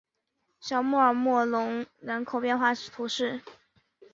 [0.59, 3.39] 小穆尔默隆人口变化图示